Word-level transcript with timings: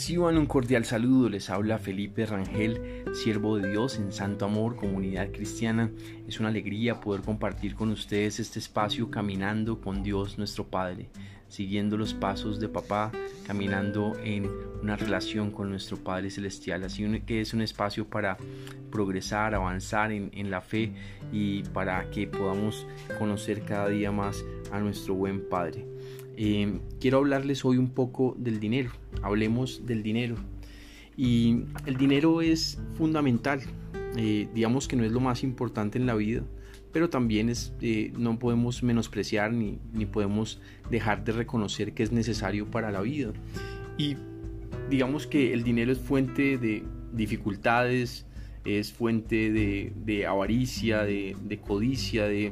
Reciban 0.00 0.38
un 0.38 0.46
cordial 0.46 0.86
saludo, 0.86 1.28
les 1.28 1.50
habla 1.50 1.76
Felipe 1.76 2.24
Rangel, 2.24 3.04
siervo 3.12 3.58
de 3.58 3.70
Dios 3.70 3.98
en 3.98 4.12
Santo 4.12 4.46
Amor, 4.46 4.74
comunidad 4.74 5.30
cristiana. 5.30 5.90
Es 6.26 6.40
una 6.40 6.48
alegría 6.48 7.02
poder 7.02 7.20
compartir 7.20 7.74
con 7.74 7.90
ustedes 7.90 8.40
este 8.40 8.60
espacio 8.60 9.10
caminando 9.10 9.78
con 9.82 10.02
Dios 10.02 10.38
nuestro 10.38 10.66
Padre, 10.66 11.10
siguiendo 11.48 11.98
los 11.98 12.14
pasos 12.14 12.58
de 12.60 12.70
papá, 12.70 13.12
caminando 13.46 14.16
en 14.24 14.48
una 14.82 14.96
relación 14.96 15.50
con 15.50 15.68
nuestro 15.68 15.98
Padre 15.98 16.30
Celestial. 16.30 16.82
Así 16.82 17.04
que 17.26 17.42
es 17.42 17.52
un 17.52 17.60
espacio 17.60 18.08
para 18.08 18.38
progresar, 18.90 19.54
avanzar 19.54 20.12
en, 20.12 20.30
en 20.32 20.50
la 20.50 20.62
fe 20.62 20.94
y 21.30 21.62
para 21.74 22.10
que 22.10 22.26
podamos 22.26 22.86
conocer 23.18 23.66
cada 23.66 23.90
día 23.90 24.10
más 24.10 24.46
a 24.72 24.80
nuestro 24.80 25.12
buen 25.12 25.46
Padre. 25.46 25.99
Eh, 26.42 26.80
quiero 27.00 27.18
hablarles 27.18 27.66
hoy 27.66 27.76
un 27.76 27.90
poco 27.90 28.34
del 28.38 28.60
dinero. 28.60 28.90
Hablemos 29.20 29.84
del 29.84 30.02
dinero. 30.02 30.36
Y 31.14 31.64
el 31.84 31.98
dinero 31.98 32.40
es 32.40 32.80
fundamental. 32.94 33.60
Eh, 34.16 34.48
digamos 34.54 34.88
que 34.88 34.96
no 34.96 35.04
es 35.04 35.12
lo 35.12 35.20
más 35.20 35.44
importante 35.44 35.98
en 35.98 36.06
la 36.06 36.14
vida, 36.14 36.42
pero 36.94 37.10
también 37.10 37.50
es, 37.50 37.74
eh, 37.82 38.14
no 38.16 38.38
podemos 38.38 38.82
menospreciar 38.82 39.52
ni, 39.52 39.80
ni, 39.92 40.06
podemos 40.06 40.62
dejar 40.90 41.24
de 41.24 41.32
reconocer 41.32 41.92
que 41.92 42.02
es 42.02 42.10
necesario 42.10 42.70
para 42.70 42.90
la 42.90 43.02
vida. 43.02 43.34
Y 43.98 44.16
digamos 44.88 45.26
que 45.26 45.52
el 45.52 45.62
dinero 45.62 45.92
es 45.92 45.98
fuente 45.98 46.56
de 46.56 46.82
dificultades, 47.12 48.24
es 48.64 48.94
fuente 48.94 49.52
de, 49.52 50.26
avaricia, 50.26 51.02
de 51.02 51.60
codicia, 51.62 52.24
de, 52.24 52.50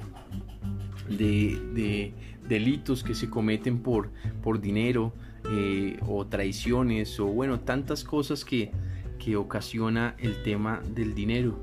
de, 1.08 2.12
delitos 2.48 3.02
que 3.04 3.14
se 3.14 3.28
cometen 3.28 3.80
por, 3.80 4.10
por 4.42 4.60
dinero 4.60 5.12
eh, 5.50 5.98
o 6.06 6.26
traiciones 6.26 7.18
o 7.20 7.26
bueno, 7.26 7.60
tantas 7.60 8.04
cosas 8.04 8.44
que, 8.44 8.70
que 9.18 9.36
ocasiona 9.36 10.14
el 10.18 10.42
tema 10.42 10.82
del 10.94 11.14
dinero. 11.14 11.58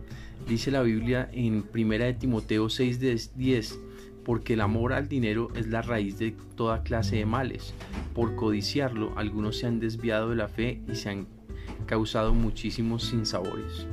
Dice 0.48 0.70
la 0.70 0.84
Biblia 0.84 1.28
en 1.32 1.66
1 1.74 1.90
de 1.98 2.14
Timoteo 2.14 2.70
6 2.70 3.36
10, 3.36 3.80
porque 4.24 4.54
el 4.54 4.62
amor 4.62 4.94
al 4.94 5.08
dinero 5.08 5.50
es 5.56 5.68
la 5.68 5.82
raíz 5.82 6.20
de 6.20 6.36
toda 6.56 6.84
clase 6.84 7.16
de 7.16 7.26
males. 7.26 7.74
Por 8.14 8.36
codiciarlo, 8.36 9.14
algunos 9.18 9.58
se 9.58 9.68
han 9.68 9.80
desviado 9.80 10.30
de 10.30 10.36
la 10.36 10.48
fe 10.48 10.82
y 10.88 10.96
se 10.96 11.09
han 11.09 11.28
causado 11.88 12.34
muchísimos 12.34 13.04
sinsabores. 13.04 13.88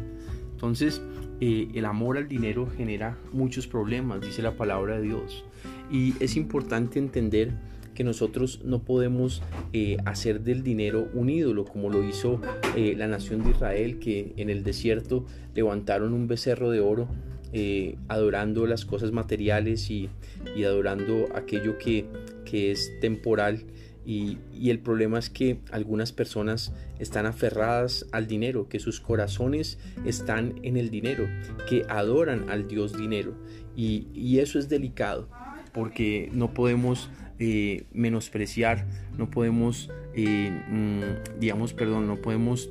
Entonces, 0.53 1.03
eh, 1.45 1.73
el 1.75 1.87
amor 1.87 2.19
al 2.19 2.29
dinero 2.29 2.69
genera 2.77 3.19
muchos 3.33 3.67
problemas, 3.67 4.21
dice 4.21 4.43
la 4.43 4.53
palabra 4.53 4.99
de 4.99 5.03
Dios. 5.03 5.45
Y 5.91 6.15
es 6.23 6.37
importante 6.37 7.01
entender 7.01 7.51
que 7.95 8.05
nosotros 8.05 8.61
no 8.65 8.85
podemos 8.85 9.43
eh, 9.73 9.97
hacer 10.05 10.43
del 10.43 10.63
dinero 10.63 11.09
un 11.15 11.31
ídolo 11.31 11.65
como 11.65 11.91
lo 11.91 12.09
hizo 12.09 12.41
eh, 12.77 12.95
la 12.97 13.09
nación 13.09 13.43
de 13.43 13.51
Israel 13.51 13.99
que 13.99 14.33
en 14.37 14.51
el 14.51 14.63
desierto 14.63 15.27
levantaron 15.57 16.13
un 16.13 16.29
becerro 16.29 16.71
de 16.71 16.79
oro 16.79 17.09
adorando 18.07 18.65
las 18.67 18.87
cosas 18.87 19.11
materiales 19.11 19.91
y, 19.91 20.09
adorando 20.65 21.27
aquello 21.35 21.77
que, 21.77 22.07
que 22.45 22.71
es 22.71 22.93
temporal 23.01 23.65
y, 24.05 24.39
el 24.69 24.81
problema 24.81 25.19
es 25.19 25.31
que 25.31 25.59
algunas 25.71 26.13
personas 26.13 26.73
están 26.99 27.27
aferradas 27.27 28.07
al 28.13 28.27
dinero, 28.27 28.69
que 28.69 28.81
sus 28.81 29.01
corazones 29.01 29.79
están 30.05 30.55
en 30.63 30.77
el 30.77 30.91
dinero, 30.91 31.29
que 31.69 31.85
adoran 31.89 32.51
al 32.51 32.67
Dios 32.67 32.97
dinero. 32.97 33.35
Y, 33.77 34.39
eso 34.39 34.59
es 34.59 34.69
delicado, 34.69 35.29
porque 35.73 36.31
no 36.33 36.53
podemos 36.53 37.11
eh, 37.39 37.85
menospreciar, 37.93 38.87
no 39.17 39.31
podemos, 39.31 39.91
eh, 40.15 40.51
mm, 40.69 41.39
digamos, 41.41 41.73
perdón, 41.73 42.07
no 42.07 42.17
podemos 42.17 42.71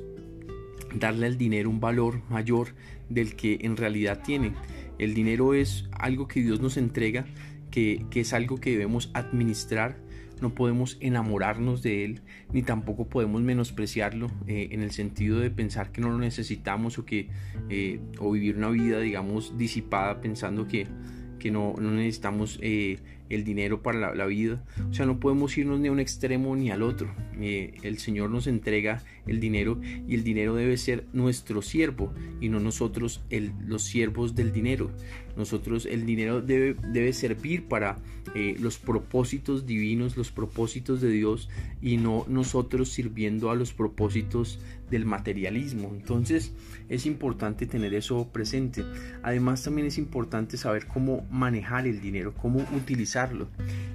darle 0.94 1.26
al 1.26 1.38
dinero 1.38 1.70
un 1.70 1.80
valor 1.80 2.20
mayor 2.28 2.74
del 3.08 3.36
que 3.36 3.58
en 3.62 3.76
realidad 3.78 4.20
tiene. 4.22 4.52
El 4.98 5.14
dinero 5.14 5.54
es 5.54 5.88
algo 5.92 6.28
que 6.28 6.42
Dios 6.42 6.60
nos 6.60 6.76
entrega, 6.76 7.24
que, 7.70 8.04
que 8.10 8.20
es 8.20 8.34
algo 8.34 8.58
que 8.58 8.72
debemos 8.72 9.10
administrar 9.14 9.96
no 10.42 10.54
podemos 10.54 10.98
enamorarnos 11.00 11.82
de 11.82 12.04
él, 12.04 12.20
ni 12.52 12.62
tampoco 12.62 13.08
podemos 13.08 13.40
menospreciarlo 13.40 14.26
eh, 14.46 14.68
en 14.72 14.82
el 14.82 14.90
sentido 14.90 15.38
de 15.38 15.50
pensar 15.50 15.92
que 15.92 16.00
no 16.00 16.10
lo 16.10 16.18
necesitamos 16.18 16.98
o 16.98 17.04
que 17.04 17.30
eh, 17.70 18.00
o 18.18 18.32
vivir 18.32 18.56
una 18.56 18.68
vida 18.68 18.98
digamos 18.98 19.56
disipada 19.56 20.20
pensando 20.20 20.66
que, 20.66 20.86
que 21.38 21.50
no, 21.50 21.74
no 21.78 21.92
necesitamos 21.92 22.58
eh, 22.60 22.98
el 23.30 23.44
dinero 23.44 23.82
para 23.82 24.14
la, 24.14 24.26
vida. 24.26 24.62
O 24.90 24.92
sea, 24.92 25.06
no 25.06 25.18
podemos 25.18 25.56
irnos 25.56 25.80
ni 25.80 25.88
a 25.88 25.92
un 25.92 26.00
extremo 26.00 26.54
ni 26.54 26.70
al 26.70 26.82
otro. 26.82 27.14
Eh, 27.42 27.74
el 27.82 27.98
Señor 27.98 28.30
nos 28.30 28.46
entrega 28.46 29.02
el 29.26 29.40
dinero 29.40 29.80
y 29.82 30.14
el 30.14 30.24
dinero 30.24 30.54
debe 30.54 30.76
ser 30.76 31.04
nuestro 31.12 31.62
siervo 31.62 32.12
y 32.40 32.48
no 32.48 32.60
nosotros 32.60 33.22
los 33.66 33.82
siervos 33.82 34.34
del 34.34 34.52
dinero. 34.52 34.90
Nosotros 35.36 35.86
el 35.86 36.04
dinero 36.04 36.42
debe, 36.42 36.76
debe 36.92 37.12
servir 37.12 37.64
para 37.64 37.98
eh, 38.34 38.56
los 38.60 38.78
propósitos 38.78 39.66
divinos, 39.66 40.16
los 40.16 40.30
propósitos 40.30 41.00
de 41.00 41.10
Dios 41.10 41.48
y 41.80 41.96
no 41.96 42.26
nosotros 42.28 42.90
sirviendo 42.90 43.50
a 43.50 43.54
los 43.54 43.72
propósitos 43.72 44.58
del 44.90 45.06
materialismo. 45.06 45.90
Entonces 45.94 46.52
es 46.90 47.06
importante 47.06 47.66
tener 47.66 47.94
eso 47.94 48.28
presente. 48.30 48.84
Además 49.22 49.62
también 49.62 49.86
es 49.86 49.96
importante 49.96 50.58
saber 50.58 50.86
cómo 50.86 51.26
manejar 51.30 51.86
el 51.86 52.00
dinero, 52.00 52.34
cómo 52.34 52.60
utilizar 52.76 53.32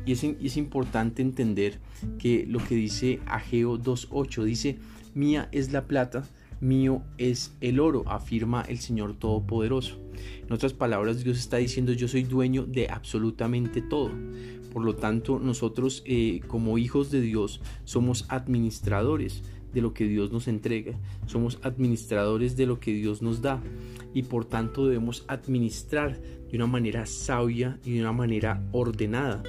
y 0.06 0.12
es, 0.12 0.24
es 0.24 0.58
importante 0.58 1.22
entender 1.22 1.79
que 2.19 2.46
lo 2.47 2.59
que 2.59 2.75
dice 2.75 3.19
Ageo 3.37 3.77
2.8 3.77 4.43
dice, 4.43 4.79
mía 5.15 5.49
es 5.51 5.71
la 5.71 5.87
plata, 5.87 6.27
mío 6.59 7.03
es 7.17 7.53
el 7.61 7.79
oro, 7.79 8.03
afirma 8.07 8.61
el 8.63 8.79
Señor 8.79 9.15
Todopoderoso. 9.15 9.99
En 10.45 10.51
otras 10.51 10.73
palabras, 10.73 11.23
Dios 11.23 11.37
está 11.37 11.57
diciendo, 11.57 11.93
yo 11.93 12.07
soy 12.07 12.23
dueño 12.23 12.65
de 12.65 12.89
absolutamente 12.89 13.81
todo. 13.81 14.11
Por 14.73 14.83
lo 14.83 14.95
tanto, 14.95 15.39
nosotros 15.39 16.03
eh, 16.05 16.41
como 16.47 16.77
hijos 16.77 17.09
de 17.11 17.21
Dios 17.21 17.61
somos 17.83 18.25
administradores 18.29 19.43
de 19.73 19.81
lo 19.81 19.93
que 19.93 20.07
Dios 20.07 20.31
nos 20.31 20.47
entrega, 20.47 20.97
somos 21.25 21.59
administradores 21.61 22.57
de 22.57 22.65
lo 22.65 22.79
que 22.79 22.93
Dios 22.93 23.21
nos 23.21 23.41
da 23.41 23.61
y 24.13 24.23
por 24.23 24.45
tanto 24.45 24.87
debemos 24.87 25.25
administrar 25.27 26.19
de 26.19 26.55
una 26.55 26.67
manera 26.67 27.05
sabia 27.05 27.79
y 27.83 27.93
de 27.93 28.01
una 28.01 28.13
manera 28.13 28.63
ordenada. 28.71 29.43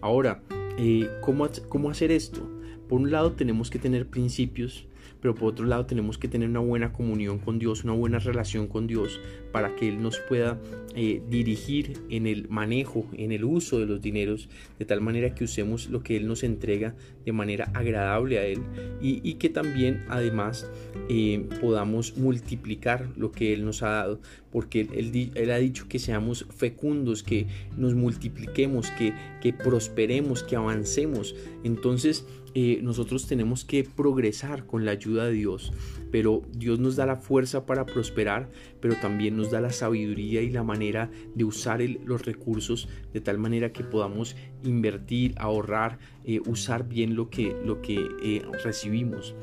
Ahora, 0.00 0.42
eh, 0.78 1.08
¿cómo, 1.22 1.48
¿cómo 1.68 1.90
hacer 1.90 2.10
esto? 2.10 2.59
Por 2.90 3.00
un 3.00 3.12
lado 3.12 3.30
tenemos 3.30 3.70
que 3.70 3.78
tener 3.78 4.08
principios, 4.08 4.84
pero 5.20 5.36
por 5.36 5.52
otro 5.52 5.64
lado 5.64 5.86
tenemos 5.86 6.18
que 6.18 6.26
tener 6.26 6.48
una 6.48 6.58
buena 6.58 6.92
comunión 6.92 7.38
con 7.38 7.60
Dios, 7.60 7.84
una 7.84 7.92
buena 7.92 8.18
relación 8.18 8.66
con 8.66 8.88
Dios 8.88 9.20
para 9.52 9.76
que 9.76 9.88
Él 9.88 10.02
nos 10.02 10.18
pueda 10.18 10.58
eh, 10.96 11.22
dirigir 11.30 12.00
en 12.10 12.26
el 12.26 12.48
manejo, 12.48 13.06
en 13.12 13.30
el 13.30 13.44
uso 13.44 13.78
de 13.78 13.86
los 13.86 14.00
dineros, 14.02 14.48
de 14.80 14.86
tal 14.86 15.02
manera 15.02 15.36
que 15.36 15.44
usemos 15.44 15.88
lo 15.88 16.02
que 16.02 16.16
Él 16.16 16.26
nos 16.26 16.42
entrega 16.42 16.96
de 17.24 17.30
manera 17.30 17.70
agradable 17.74 18.40
a 18.40 18.46
Él 18.46 18.60
y, 19.00 19.34
que 19.34 19.50
también 19.50 20.04
además 20.08 20.68
eh, 21.08 21.46
podamos 21.60 22.16
multiplicar 22.16 23.08
lo 23.16 23.30
que 23.30 23.52
Él 23.52 23.64
nos 23.64 23.84
ha 23.84 23.90
dado, 23.90 24.20
porque 24.50 24.80
él, 24.80 25.50
ha 25.50 25.58
dicho 25.58 25.86
que 25.88 25.98
seamos 25.98 26.46
fecundos, 26.56 27.22
que 27.22 27.46
nos 27.76 27.94
multipliquemos, 27.94 28.90
que, 28.92 29.14
que 29.40 29.52
prosperemos, 29.52 30.42
que 30.42 30.56
avancemos. 30.56 31.34
Entonces 31.64 32.24
eh, 32.54 32.80
nosotros 32.82 33.28
tenemos 33.28 33.64
que 33.64 33.84
progresar 33.84 34.66
con 34.66 34.84
la 34.84 34.90
ayuda 34.90 35.26
de 35.26 35.32
Dios, 35.32 35.72
pero 36.10 36.42
Dios 36.52 36.80
nos 36.80 36.96
da 36.96 37.06
la 37.06 37.14
fuerza 37.14 37.64
para 37.64 37.86
prosperar, 37.86 38.50
pero 38.80 38.96
también 38.96 39.36
nos 39.36 39.52
da 39.52 39.60
la 39.60 39.70
sabiduría 39.70 40.42
y 40.42 40.50
la 40.50 40.64
manera 40.64 41.10
de 41.36 41.44
usar 41.44 41.80
los 42.04 42.24
recursos 42.26 42.88
de 43.12 43.20
tal 43.20 43.38
manera 43.38 43.72
que 43.72 43.84
podamos 43.84 44.34
invertir, 44.64 45.34
ahorrar, 45.36 46.00
eh, 46.24 46.40
usar 46.44 46.88
bien 46.88 47.14
lo 47.14 47.30
que, 47.30 47.56
lo 47.64 47.80
que 47.82 48.08
eh, 48.20 48.42
recibimos. 48.64 49.36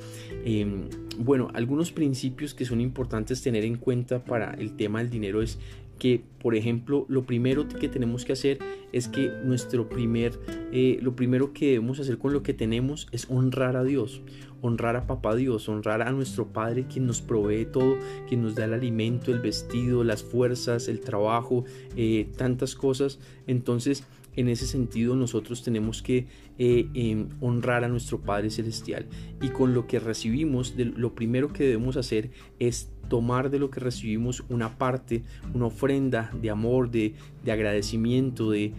Bueno, 1.17 1.49
algunos 1.53 1.91
principios 1.91 2.53
que 2.53 2.65
son 2.65 2.79
importantes 2.79 3.41
tener 3.41 3.65
en 3.65 3.77
cuenta 3.77 4.23
para 4.23 4.53
el 4.53 4.75
tema 4.75 4.99
del 4.99 5.09
dinero 5.09 5.41
es 5.41 5.57
que, 5.97 6.23
por 6.39 6.55
ejemplo, 6.55 7.05
lo 7.09 7.25
primero 7.25 7.67
que 7.67 7.89
tenemos 7.89 8.23
que 8.23 8.33
hacer 8.33 8.59
es 8.91 9.07
que 9.07 9.31
nuestro 9.43 9.89
primer, 9.89 10.39
eh, 10.71 10.99
lo 11.01 11.15
primero 11.15 11.53
que 11.53 11.71
debemos 11.71 11.99
hacer 11.99 12.19
con 12.19 12.33
lo 12.33 12.43
que 12.43 12.53
tenemos 12.53 13.07
es 13.11 13.25
honrar 13.29 13.75
a 13.75 13.83
Dios, 13.83 14.21
honrar 14.61 14.95
a 14.95 15.07
Papá 15.07 15.35
Dios, 15.35 15.67
honrar 15.69 16.03
a 16.03 16.11
nuestro 16.11 16.47
Padre 16.47 16.85
quien 16.87 17.07
nos 17.07 17.21
provee 17.21 17.65
todo, 17.65 17.97
quien 18.27 18.43
nos 18.43 18.53
da 18.53 18.65
el 18.65 18.73
alimento, 18.73 19.31
el 19.31 19.39
vestido, 19.39 20.03
las 20.03 20.23
fuerzas, 20.23 20.87
el 20.87 20.99
trabajo, 20.99 21.65
eh, 21.95 22.29
tantas 22.37 22.75
cosas. 22.75 23.19
Entonces, 23.47 24.03
en 24.38 24.48
ese 24.48 24.68
sentido 24.68 25.16
nosotros 25.16 25.63
tenemos 25.63 26.01
que 26.01 26.28
eh, 26.60 26.88
em, 26.94 27.28
honrar 27.42 27.84
a 27.84 27.89
nuestro 27.89 28.22
Padre 28.22 28.50
Celestial. 28.50 29.07
Y 29.42 29.50
con 29.50 29.74
lo 29.74 29.88
que 29.88 30.00
recibimos, 30.00 30.75
lo 30.78 31.13
primero 31.13 31.51
que 31.51 31.63
debemos 31.63 31.98
hacer 31.98 32.30
es 32.60 32.89
tomar 33.10 33.50
de 33.50 33.60
lo 33.60 33.72
que 33.72 33.80
recibimos 33.80 34.44
una 34.48 34.78
parte, 34.78 35.24
una 35.54 35.66
ofrenda 35.66 36.31
de 36.39 36.50
amor, 36.50 36.92
de, 36.92 37.16
agradecimiento, 37.51 38.51
de, 38.51 38.74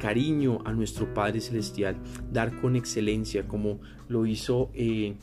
cariño 0.00 0.58
a 0.64 0.72
nuestro 0.72 1.14
Padre 1.14 1.40
Celestial, 1.40 1.96
dar 2.32 2.60
con 2.60 2.76
excelencia 2.76 3.48
como 3.48 3.80
lo 4.08 4.26
hizo... 4.26 4.70
Eh, 4.74 5.14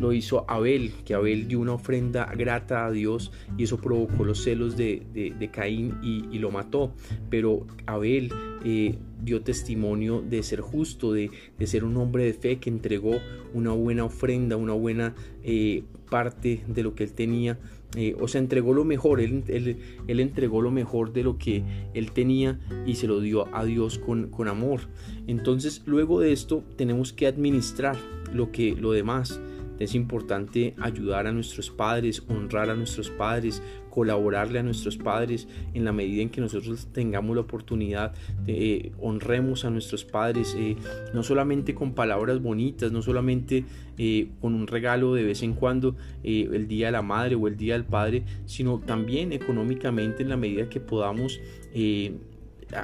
lo 0.00 0.12
hizo 0.12 0.44
Abel, 0.48 0.92
que 1.04 1.14
Abel 1.14 1.48
dio 1.48 1.60
una 1.60 1.74
ofrenda 1.74 2.32
grata 2.36 2.86
a 2.86 2.90
Dios 2.90 3.32
y 3.56 3.64
eso 3.64 3.78
provocó 3.78 4.24
los 4.24 4.42
celos 4.42 4.76
de, 4.76 5.48
Caín 5.52 5.94
y, 6.02 6.38
lo 6.38 6.50
mató. 6.50 6.92
Pero 7.30 7.66
Abel 7.86 8.32
eh, 8.64 8.96
dio 9.22 9.42
testimonio 9.42 10.22
de 10.22 10.42
ser 10.42 10.60
justo, 10.60 11.12
de, 11.12 11.30
ser 11.64 11.84
un 11.84 11.96
hombre 11.96 12.24
de 12.24 12.34
fe 12.34 12.56
que 12.56 12.70
entregó 12.70 13.18
una 13.52 13.72
buena 13.72 14.04
ofrenda, 14.04 14.56
una 14.56 14.72
buena 14.72 15.14
eh, 15.42 15.84
parte 16.10 16.64
de 16.66 16.82
lo 16.82 16.94
que 16.94 17.04
él 17.04 17.12
tenía. 17.12 17.58
Eh, 17.96 18.16
o 18.20 18.26
sea, 18.26 18.40
entregó 18.40 18.74
lo 18.74 18.84
mejor, 18.84 19.20
él, 19.20 19.44
él, 19.46 20.20
entregó 20.20 20.60
lo 20.60 20.72
mejor 20.72 21.12
de 21.12 21.22
lo 21.22 21.38
que 21.38 21.62
él 21.94 22.10
tenía 22.10 22.58
y 22.86 22.96
se 22.96 23.06
lo 23.06 23.20
dio 23.20 23.54
a 23.54 23.64
Dios 23.64 24.00
con, 24.00 24.30
con 24.30 24.48
amor. 24.48 24.80
Entonces, 25.28 25.82
luego 25.86 26.18
de 26.18 26.32
esto, 26.32 26.64
tenemos 26.76 27.12
que 27.12 27.28
administrar 27.28 27.96
lo 28.32 28.50
que 28.50 28.74
lo 28.74 28.90
demás. 28.90 29.40
Es 29.78 29.94
importante 29.94 30.74
ayudar 30.80 31.26
a 31.26 31.32
nuestros 31.32 31.70
padres, 31.70 32.22
honrar 32.28 32.70
a 32.70 32.74
nuestros 32.74 33.10
padres, 33.10 33.62
colaborarle 33.94 34.58
a 34.58 34.62
nuestros 34.64 34.96
padres 34.96 35.46
en 35.72 35.84
la 35.84 35.92
medida 35.92 36.20
en 36.20 36.30
que 36.30 36.40
nosotros 36.40 36.88
tengamos 36.92 37.36
la 37.36 37.42
oportunidad 37.42 38.12
de 38.44 38.76
eh, 38.76 38.92
honremos 39.00 39.64
a 39.64 39.70
nuestros 39.70 40.04
padres, 40.04 40.56
eh, 40.58 40.76
no 41.12 41.22
solamente 41.22 41.74
con 41.74 41.94
palabras 41.94 42.42
bonitas, 42.42 42.90
no 42.90 43.02
solamente 43.02 43.64
eh, 43.96 44.30
con 44.40 44.54
un 44.54 44.66
regalo 44.66 45.14
de 45.14 45.22
vez 45.22 45.44
en 45.44 45.54
cuando, 45.54 45.94
el 46.24 46.66
día 46.66 46.86
de 46.86 46.92
la 46.92 47.02
madre 47.02 47.36
o 47.36 47.46
el 47.46 47.56
día 47.56 47.74
del 47.74 47.84
padre, 47.84 48.24
sino 48.46 48.80
también 48.80 49.32
económicamente 49.32 50.22
en 50.24 50.28
la 50.30 50.36
medida 50.36 50.68
que 50.68 50.80
podamos 50.80 51.40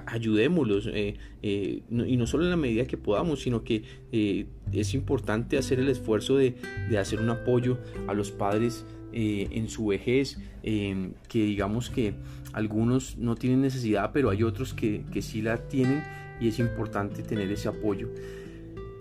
ayudémoslos 0.07 0.89
eh, 0.93 1.15
eh, 1.43 1.83
y 1.91 2.17
no 2.17 2.27
solo 2.27 2.45
en 2.45 2.51
la 2.51 2.57
medida 2.57 2.87
que 2.87 2.97
podamos, 2.97 3.43
sino 3.43 3.65
que 3.65 3.83
eh, 4.13 4.47
es 4.73 4.95
importante 4.95 5.59
hacer 5.59 5.81
el 5.81 5.89
esfuerzo 5.89 6.37
de, 6.37 6.55
hacer 6.99 7.21
un 7.21 7.31
apoyo 7.31 7.79
a 8.07 8.15
los 8.15 8.31
padres 8.31 8.85
en 9.13 9.69
su 9.69 9.87
vejez, 9.87 10.39
que 10.63 11.45
digamos 11.45 11.91
que 11.91 12.15
algunos 12.53 13.17
no 13.19 13.35
tienen 13.35 13.61
necesidad, 13.61 14.13
pero 14.13 14.31
hay 14.31 14.45
otros 14.45 14.73
que, 14.73 15.05
que 15.13 15.21
sí 15.21 15.43
la 15.43 15.57
tienen 15.57 16.05
y 16.41 16.47
es 16.47 16.61
importante 16.61 17.25
tener 17.25 17.51
ese 17.51 17.69
apoyo 17.69 18.09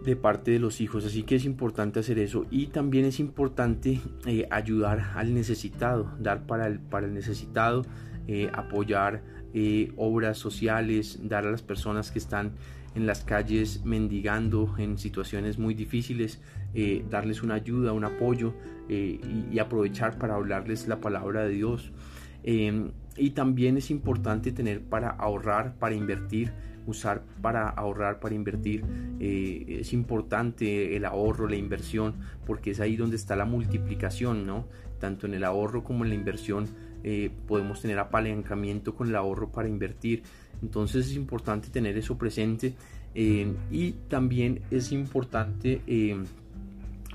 de 0.04 0.16
parte 0.16 0.50
de 0.50 0.58
los 0.58 0.82
hijos, 0.82 1.06
así 1.06 1.22
que 1.22 1.36
es 1.36 1.46
importante 1.46 2.00
hacer 2.00 2.18
eso 2.18 2.48
y 2.50 2.68
también 2.68 3.06
es 3.06 3.20
importante 3.20 4.02
ayudar 4.50 5.12
al 5.16 5.36
necesitado, 5.36 6.12
dar 6.20 6.48
para 6.48 6.66
el, 6.66 6.80
para 6.80 7.06
el 7.06 7.14
necesitado, 7.14 7.86
apoyar 8.54 9.22
eh, 9.54 9.92
obras 9.98 10.38
sociales, 10.38 11.20
dar 11.24 11.48
a 11.48 11.52
las 11.52 11.64
personas 11.64 12.12
que 12.12 12.20
están 12.20 12.52
en 12.94 13.08
las 13.08 13.24
calles 13.24 13.84
mendigando 13.84 14.76
en 14.78 15.00
situaciones 15.00 15.58
muy 15.58 15.74
difíciles, 15.74 16.40
eh, 16.76 17.04
darles 17.10 17.42
una 17.42 17.56
ayuda, 17.56 17.94
un 17.94 18.04
apoyo 18.04 18.54
eh, 18.90 19.20
y, 19.52 19.58
aprovechar 19.58 20.20
para 20.20 20.36
hablarles 20.36 20.88
la 20.88 21.00
palabra 21.02 21.44
de 21.46 21.50
Dios. 21.50 21.92
Em, 22.44 22.92
y 23.18 23.32
también 23.32 23.78
es 23.78 23.90
importante 23.90 24.52
tener 24.52 24.82
para 24.82 25.10
ahorrar, 25.10 25.76
para 25.80 25.96
invertir, 25.96 26.52
usar 26.86 27.24
para 27.42 27.70
ahorrar, 27.70 28.20
para 28.20 28.36
invertir. 28.36 28.84
es 29.20 29.94
importante 29.94 30.96
el 30.96 31.06
ahorro, 31.06 31.48
la 31.48 31.58
inversión, 31.58 32.16
porque 32.46 32.72
es 32.72 32.80
ahí 32.80 32.96
donde 32.96 33.16
está 33.16 33.36
la 33.36 33.46
multiplicación, 33.46 34.46
¿no? 34.46 34.68
Tanto 35.00 35.28
en 35.28 35.34
el 35.34 35.44
ahorro 35.44 35.84
como 35.84 36.04
en 36.04 36.10
la 36.10 36.16
inversión 36.16 36.68
eh, 37.04 37.32
podemos 37.48 37.82
tener 37.82 38.00
apalancamiento 38.00 38.96
con 38.96 39.08
el 39.10 39.16
ahorro 39.16 39.50
para 39.50 39.70
invertir. 39.70 40.24
Entonces 40.62 41.08
es 41.08 41.16
importante 41.16 41.70
tener 41.70 41.98
eso 41.98 42.18
presente 42.18 42.74
eh, 43.16 43.54
y 43.72 43.92
también 44.10 44.62
es 44.72 44.92
importante 44.92 45.82
eh, 45.88 46.18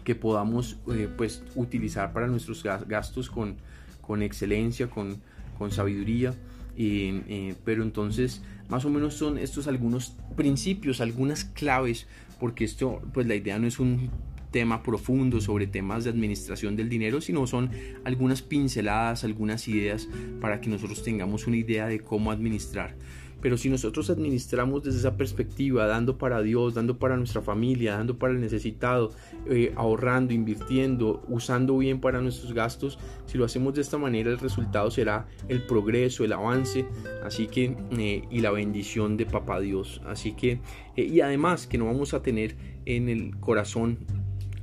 que 0.02 0.14
podamos 0.14 0.78
pues 1.16 1.42
utilizar 1.54 2.12
para 2.12 2.26
nuestros 2.26 2.62
gastos 2.62 3.30
con, 3.30 3.56
con 4.00 4.22
excelencia, 4.22 4.88
con, 4.88 5.16
con 5.58 5.70
sabiduría. 5.70 6.34
pero 7.64 7.82
entonces 7.82 8.42
más 8.68 8.84
o 8.84 8.90
menos 8.90 9.14
son 9.14 9.38
estos 9.38 9.66
algunos 9.66 10.16
principios, 10.36 11.00
algunas 11.00 11.44
claves, 11.44 12.06
porque 12.40 12.64
esto 12.64 13.00
pues 13.12 13.26
la 13.26 13.34
idea 13.34 13.58
no 13.58 13.66
es 13.66 13.78
un 13.78 14.10
tema 14.54 14.84
profundo 14.84 15.40
sobre 15.40 15.66
temas 15.66 16.04
de 16.04 16.10
administración 16.10 16.76
del 16.76 16.88
dinero, 16.88 17.20
sino 17.20 17.44
son 17.48 17.70
algunas 18.04 18.40
pinceladas, 18.40 19.24
algunas 19.24 19.66
ideas 19.66 20.08
para 20.40 20.60
que 20.60 20.70
nosotros 20.70 21.02
tengamos 21.02 21.48
una 21.48 21.56
idea 21.56 21.88
de 21.88 21.98
cómo 21.98 22.30
administrar. 22.30 22.94
Pero 23.42 23.56
si 23.56 23.68
nosotros 23.68 24.10
administramos 24.10 24.84
desde 24.84 25.00
esa 25.00 25.16
perspectiva, 25.16 25.88
dando 25.88 26.18
para 26.18 26.40
Dios, 26.40 26.72
dando 26.72 27.00
para 27.00 27.16
nuestra 27.16 27.42
familia, 27.42 27.96
dando 27.96 28.16
para 28.16 28.32
el 28.32 28.40
necesitado, 28.40 29.10
eh, 29.50 29.72
ahorrando, 29.74 30.32
invirtiendo, 30.32 31.24
usando 31.28 31.76
bien 31.76 32.00
para 32.00 32.20
nuestros 32.20 32.54
gastos, 32.54 33.00
si 33.26 33.36
lo 33.36 33.44
hacemos 33.44 33.74
de 33.74 33.80
esta 33.80 33.98
manera, 33.98 34.30
el 34.30 34.38
resultado 34.38 34.88
será 34.92 35.26
el 35.48 35.62
progreso, 35.66 36.24
el 36.24 36.32
avance, 36.32 36.86
así 37.24 37.48
que, 37.48 37.76
eh, 37.98 38.22
y 38.30 38.40
la 38.40 38.52
bendición 38.52 39.16
de 39.16 39.26
Papá 39.26 39.58
Dios. 39.58 40.00
Así 40.06 40.32
que, 40.32 40.60
eh, 40.96 41.02
y 41.02 41.20
además 41.20 41.66
que 41.66 41.76
no 41.76 41.86
vamos 41.86 42.14
a 42.14 42.22
tener 42.22 42.54
en 42.86 43.08
el 43.08 43.36
corazón 43.40 43.98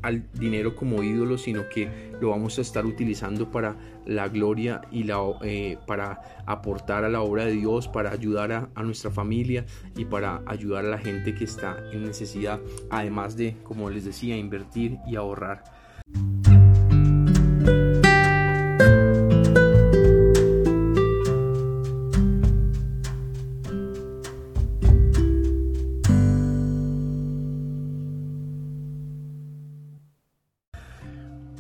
al 0.02 0.24
dinero 0.34 0.76
como 0.76 1.04
ídolo, 1.04 1.38
sino 1.38 1.70
que 1.70 2.12
lo 2.20 2.30
vamos 2.30 2.58
a 2.58 2.62
estar 2.62 2.86
utilizando 2.86 3.52
para 3.52 3.76
la 4.06 4.28
gloria 4.28 4.82
y 4.92 5.04
la, 5.04 5.20
eh, 5.44 5.78
para 5.88 6.22
aportar 6.46 7.04
a 7.04 7.10
la 7.10 7.22
obra 7.22 7.46
de 7.46 7.54
Dios, 7.54 7.88
para 7.88 8.12
ayudar 8.12 8.52
a, 8.52 8.70
a, 8.76 8.84
nuestra 8.84 9.12
familia 9.12 9.66
y 9.96 10.06
para 10.06 10.42
ayudar 10.46 10.86
a 10.86 10.90
la 10.90 10.98
gente 10.98 11.36
que 11.36 11.44
está 11.44 11.78
en 11.92 12.04
necesidad, 12.04 12.60
además 12.90 13.38
de, 13.38 13.58
como 13.64 13.90
les 13.90 14.06
decía, 14.06 14.38
invertir 14.38 14.98
y 15.08 15.16
ahorrar. 15.16 15.81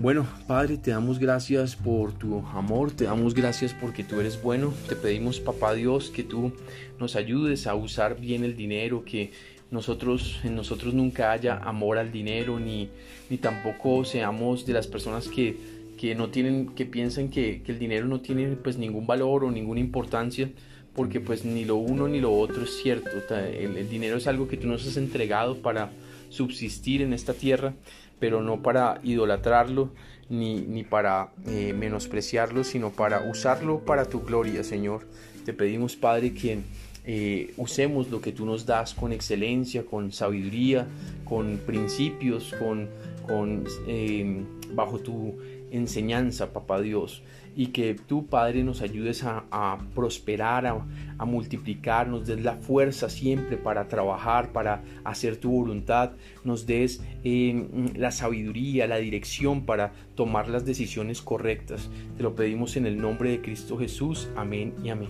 Bueno, 0.02 0.26
Padre, 0.48 0.78
te 0.78 0.90
damos 0.90 1.20
gracias 1.20 1.76
por 1.76 2.12
tu 2.14 2.40
amor, 2.40 2.90
te 2.90 3.04
damos 3.04 3.36
gracias 3.36 3.76
porque 3.80 4.04
tú 4.04 4.20
eres 4.20 4.42
bueno. 4.42 4.74
Te 4.90 4.96
pedimos, 4.96 5.40
Papá 5.40 5.76
Dios, 5.76 6.10
que 6.10 6.24
tú 6.24 6.54
nos 7.00 7.16
ayudes 7.16 7.68
a 7.68 7.76
usar 7.76 8.20
bien 8.20 8.44
el 8.44 8.58
dinero, 8.58 9.06
que 9.06 9.30
nosotros 9.70 10.40
en 10.44 10.56
nosotros 10.56 10.96
nunca 10.96 11.32
haya 11.32 11.58
amor 11.58 12.00
al 12.00 12.12
dinero, 12.12 12.60
ni, 12.60 12.90
ni 13.30 13.38
tampoco 13.38 14.04
seamos 14.04 14.66
de 14.66 14.74
las 14.74 14.88
personas 14.88 15.28
que, 15.28 15.56
que 16.00 16.16
no 16.16 16.30
tienen, 16.30 16.70
que 16.74 16.88
piensan 16.88 17.30
que, 17.30 17.62
que, 17.62 17.72
el 17.72 17.78
dinero 17.78 18.08
no 18.08 18.22
tiene 18.22 18.56
pues 18.56 18.80
ningún 18.80 19.06
valor 19.06 19.44
o 19.44 19.52
ninguna 19.52 19.82
importancia, 19.82 20.50
porque 20.96 21.20
pues 21.20 21.46
ni 21.46 21.64
lo 21.64 21.76
uno 21.76 22.08
ni 22.08 22.20
lo 22.20 22.34
otro 22.34 22.64
es 22.64 22.82
cierto. 22.82 23.12
El, 23.30 23.78
el 23.78 23.88
dinero 23.88 24.18
es 24.18 24.26
algo 24.26 24.48
que 24.48 24.58
tú 24.58 24.66
nos 24.66 24.84
has 24.88 24.98
entregado 24.98 25.58
para 25.58 25.92
subsistir 26.30 27.04
en 27.04 27.14
esta 27.14 27.36
tierra 27.36 27.76
pero 28.22 28.42
no 28.42 28.62
para 28.62 29.02
idolatrarlo 29.04 29.90
ni, 30.30 30.62
ni 30.62 30.84
para 30.84 31.32
eh, 31.48 31.74
menospreciarlo, 31.74 32.64
sino 32.64 32.92
para 32.92 33.30
usarlo 33.30 33.80
para 33.80 34.06
tu 34.06 34.22
gloria, 34.22 34.64
Señor. 34.64 35.02
Te 35.44 35.54
pedimos, 35.54 35.96
Padre, 35.98 36.34
que 36.34 36.60
eh, 37.04 37.52
usemos 37.58 38.12
lo 38.12 38.22
que 38.22 38.32
tú 38.32 38.46
nos 38.46 38.68
das 38.68 38.94
con 38.94 39.12
excelencia, 39.12 39.84
con 39.84 40.12
sabiduría, 40.12 40.88
con 41.26 41.58
principios, 41.66 42.54
con, 42.60 42.90
con 43.28 43.66
eh, 43.88 44.44
bajo 44.74 45.00
tu 45.00 45.36
enseñanza, 45.72 46.54
Papá 46.54 46.82
Dios 46.82 47.24
y 47.56 47.68
que 47.68 47.96
tú, 47.96 48.28
Padre, 48.28 48.64
nos 48.64 48.82
ayudes 48.82 49.24
a, 49.24 49.78
prosperar, 49.94 50.66
a, 50.66 51.26
multiplicar, 51.26 52.08
nos 52.08 52.26
des 52.26 52.42
la 52.42 52.56
fuerza 52.56 53.10
siempre 53.10 53.58
para 53.58 53.88
trabajar, 53.88 54.52
para 54.52 54.84
hacer 55.04 55.38
tu 55.38 55.52
voluntad, 55.52 56.12
nos 56.44 56.66
des 56.66 57.02
em, 57.24 57.94
la 57.96 58.12
sabiduría, 58.12 58.88
la 58.88 58.98
dirección 58.98 59.66
para 59.66 59.92
tomar 60.16 60.48
las 60.48 60.66
decisiones 60.66 61.22
correctas. 61.22 61.90
Te 62.16 62.24
lo 62.24 62.36
pedimos 62.36 62.78
en 62.78 62.86
el 62.86 63.00
nombre 63.00 63.32
de 63.32 63.42
Cristo 63.42 63.78
Jesús. 63.78 64.30
Amén 64.36 64.74
y 64.84 64.90
amén. 64.90 65.10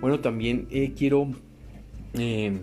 Bueno, 0.00 0.20
también 0.20 0.68
eh, 0.70 0.92
quiero... 0.96 1.28
Em, 2.14 2.60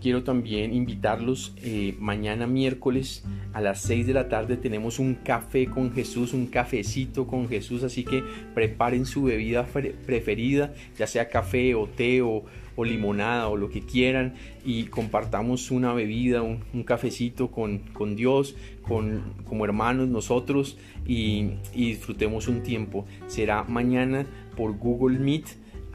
Quiero 0.00 0.22
también 0.22 0.74
invitarlos 0.74 1.54
eh, 1.62 1.94
mañana 1.98 2.46
miércoles 2.46 3.24
a 3.52 3.60
las 3.60 3.80
6 3.82 4.06
de 4.06 4.14
la 4.14 4.28
tarde 4.28 4.56
tenemos 4.56 4.98
un 4.98 5.14
café 5.14 5.66
con 5.66 5.92
Jesús, 5.92 6.32
un 6.32 6.46
cafecito 6.46 7.26
con 7.26 7.48
Jesús, 7.48 7.82
así 7.82 8.04
que 8.04 8.22
preparen 8.54 9.06
su 9.06 9.24
bebida 9.24 9.66
preferida, 9.66 10.72
ya 10.96 11.06
sea 11.06 11.28
café 11.28 11.74
o 11.74 11.86
té 11.88 12.22
o, 12.22 12.44
limonada 12.84 13.48
o 13.48 13.56
lo 13.56 13.70
que 13.70 13.80
quieran 13.80 14.34
y 14.64 14.84
compartamos 14.84 15.72
una 15.72 15.92
bebida, 15.92 16.42
un, 16.42 16.84
cafecito 16.84 17.50
con, 17.50 17.78
con 17.78 18.14
Dios, 18.14 18.54
con, 18.82 19.34
como 19.48 19.64
hermanos 19.64 20.08
nosotros 20.08 20.78
y, 21.04 21.54
y 21.74 21.88
disfrutemos 21.88 22.46
un 22.46 22.62
tiempo. 22.62 23.04
Será 23.26 23.64
mañana 23.64 24.26
por 24.56 24.78
Google 24.78 25.18
Meet 25.18 25.46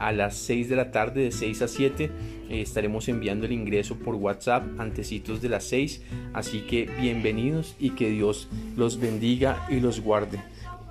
a 0.04 0.12
las 0.12 0.36
6 0.36 0.68
de 0.68 0.76
la 0.76 0.90
tarde, 0.90 1.22
de 1.22 1.32
6 1.32 1.62
a 1.62 1.68
7. 1.68 2.10
Eh, 2.50 2.60
estaremos 2.60 3.08
enviando 3.08 3.46
el 3.46 3.52
ingreso 3.52 3.96
por 3.96 4.14
WhatsApp 4.16 4.78
antecitos 4.78 5.40
de 5.40 5.48
las 5.48 5.64
6. 5.64 6.02
Así 6.34 6.60
que 6.60 6.84
bienvenidos 7.00 7.74
y 7.78 7.90
que 7.90 8.10
Dios 8.10 8.48
los 8.76 9.00
bendiga 9.00 9.66
y 9.70 9.80
los 9.80 10.00
guarde. 10.00 10.40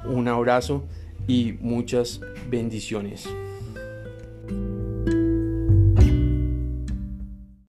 Un 0.05 0.27
abrazo 0.27 0.83
y 1.27 1.53
muchas 1.61 2.21
bendiciones. 2.49 3.29